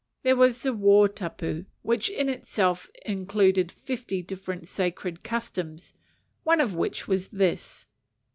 [0.23, 5.93] There was the war tapu, which in itself included fifty different "sacred customs,"
[6.43, 7.85] one of which was this.